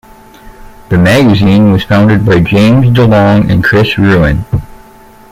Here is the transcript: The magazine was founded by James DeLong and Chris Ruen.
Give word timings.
The 0.89 0.97
magazine 0.97 1.71
was 1.71 1.83
founded 1.83 2.25
by 2.25 2.39
James 2.39 2.87
DeLong 2.87 3.51
and 3.51 3.63
Chris 3.63 3.99
Ruen. 3.99 4.43